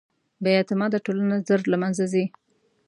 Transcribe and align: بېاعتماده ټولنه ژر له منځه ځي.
بېاعتماده 0.43 0.97
ټولنه 1.05 1.35
ژر 1.47 1.61
له 1.71 1.77
منځه 1.81 2.05
ځي. 2.13 2.25